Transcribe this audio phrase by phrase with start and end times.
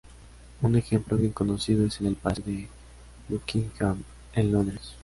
[0.63, 2.67] Un ejemplo bien conocido es en el Palacio de
[3.29, 4.01] Buckingham
[4.33, 4.95] en Londres.